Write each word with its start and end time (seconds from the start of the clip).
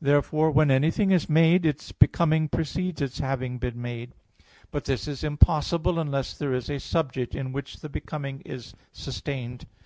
Therefore 0.00 0.50
when 0.50 0.70
anything 0.70 1.10
is 1.10 1.28
made, 1.28 1.66
its 1.66 1.92
becoming 1.92 2.48
precedes 2.48 3.02
its 3.02 3.18
having 3.18 3.58
been 3.58 3.78
made. 3.82 4.12
But 4.70 4.86
this 4.86 5.06
is 5.06 5.22
impossible, 5.22 5.98
unless 5.98 6.32
there 6.32 6.54
is 6.54 6.70
a 6.70 6.80
subject 6.80 7.34
in 7.34 7.52
which 7.52 7.80
the 7.80 7.90
becoming 7.90 8.40
is 8.46 8.72
sustained. 8.92 9.66